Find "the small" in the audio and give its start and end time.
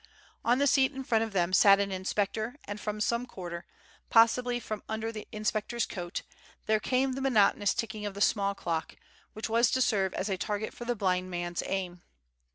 8.15-8.55